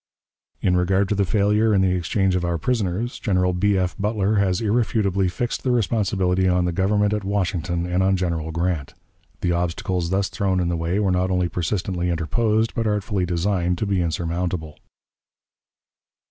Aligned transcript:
In 0.61 0.75
regard 0.75 1.07
to 1.09 1.13
the 1.13 1.25
failure 1.27 1.75
in 1.75 1.81
the 1.81 1.91
exchange 1.91 2.35
of 2.35 2.43
prisoners, 2.61 3.19
General 3.19 3.53
B. 3.53 3.77
F. 3.77 3.95
Butler 3.99 4.37
has 4.37 4.59
irrefutably 4.59 5.27
fixed 5.27 5.61
the 5.63 5.69
responsibility 5.69 6.47
on 6.47 6.65
the 6.65 6.71
Government 6.71 7.13
at 7.13 7.23
Washington 7.23 7.85
and 7.85 8.01
on 8.01 8.15
General 8.17 8.49
Grant. 8.51 8.95
The 9.41 9.51
obstacles 9.51 10.09
thus 10.09 10.27
thrown 10.29 10.59
in 10.59 10.69
the 10.69 10.75
way 10.75 10.97
were 10.97 11.11
not 11.11 11.29
only 11.29 11.49
persistently 11.49 12.09
interposed, 12.09 12.73
but 12.73 12.87
artfully 12.87 13.27
designed 13.27 13.77
to 13.77 13.85
be 13.85 14.01
insurmountable. 14.01 14.75